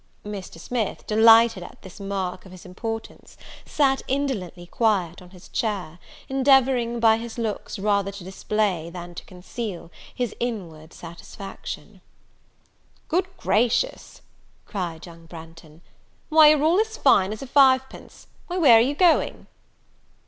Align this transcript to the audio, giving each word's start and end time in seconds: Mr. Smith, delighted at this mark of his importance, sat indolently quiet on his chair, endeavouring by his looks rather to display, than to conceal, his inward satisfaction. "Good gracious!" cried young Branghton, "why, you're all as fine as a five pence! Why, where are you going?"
Mr. 0.25 0.59
Smith, 0.59 1.05
delighted 1.05 1.61
at 1.61 1.79
this 1.83 1.99
mark 1.99 2.43
of 2.43 2.51
his 2.51 2.65
importance, 2.65 3.37
sat 3.67 4.01
indolently 4.07 4.65
quiet 4.65 5.21
on 5.21 5.29
his 5.29 5.47
chair, 5.47 5.99
endeavouring 6.27 6.99
by 6.99 7.17
his 7.17 7.37
looks 7.37 7.77
rather 7.77 8.11
to 8.11 8.23
display, 8.23 8.89
than 8.89 9.13
to 9.13 9.23
conceal, 9.25 9.91
his 10.15 10.33
inward 10.39 10.91
satisfaction. 10.91 12.01
"Good 13.09 13.27
gracious!" 13.37 14.23
cried 14.65 15.05
young 15.05 15.27
Branghton, 15.27 15.81
"why, 16.29 16.47
you're 16.49 16.63
all 16.63 16.79
as 16.81 16.97
fine 16.97 17.31
as 17.31 17.43
a 17.43 17.45
five 17.45 17.87
pence! 17.87 18.25
Why, 18.47 18.57
where 18.57 18.77
are 18.77 18.79
you 18.81 18.95
going?" 18.95 19.45